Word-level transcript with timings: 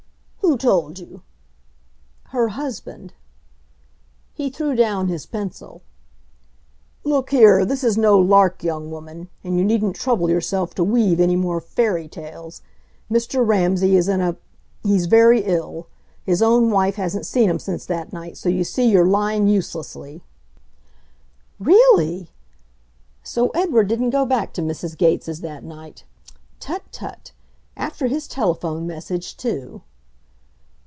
"Who 0.43 0.57
told 0.57 0.99
you?" 0.99 1.21
"Her 2.25 2.49
husband." 2.49 3.13
He 4.33 4.49
threw 4.49 4.75
down 4.75 5.07
his 5.07 5.25
pencil. 5.25 5.81
"Look 7.05 7.29
here, 7.29 7.63
this 7.63 7.85
is 7.85 7.97
no 7.97 8.17
lark, 8.19 8.61
young 8.61 8.91
woman, 8.91 9.29
and 9.45 9.57
you 9.57 9.63
needn't 9.63 9.95
trouble 9.95 10.29
yourself 10.29 10.75
to 10.75 10.83
weave 10.83 11.21
any 11.21 11.37
more 11.37 11.61
fairy 11.61 12.09
tales. 12.09 12.61
Mr. 13.09 13.47
Ramsay 13.47 13.95
is 13.95 14.09
in 14.09 14.19
a 14.19 14.35
he's 14.83 15.05
very 15.05 15.39
ill. 15.45 15.87
His 16.25 16.41
own 16.41 16.69
wife 16.69 16.95
hasn't 16.95 17.25
seen 17.25 17.49
him 17.49 17.59
since 17.59 17.85
that 17.85 18.11
night, 18.11 18.35
so 18.35 18.49
you 18.49 18.65
see 18.65 18.89
you're 18.89 19.07
lying 19.07 19.47
uselessly." 19.47 20.21
"Really!" 21.59 22.29
So 23.23 23.51
Edward 23.55 23.87
didn't 23.87 24.09
go 24.09 24.25
back 24.25 24.51
to 24.53 24.61
Mrs. 24.61 24.97
Gates' 24.97 25.39
that 25.39 25.63
night. 25.63 26.03
Tut! 26.59 26.83
tut! 26.91 27.31
After 27.77 28.07
his 28.07 28.27
telephone 28.27 28.85
message, 28.85 29.37
too! 29.37 29.83